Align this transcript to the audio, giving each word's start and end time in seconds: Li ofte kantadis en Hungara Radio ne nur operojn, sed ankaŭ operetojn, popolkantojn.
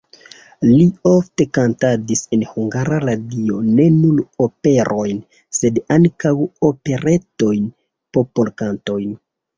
Li 0.67 0.85
ofte 1.09 1.45
kantadis 1.57 2.23
en 2.37 2.45
Hungara 2.53 2.97
Radio 3.03 3.59
ne 3.67 3.85
nur 3.99 4.23
operojn, 4.47 5.19
sed 5.59 5.79
ankaŭ 5.99 6.35
operetojn, 6.71 7.69
popolkantojn. 8.19 9.15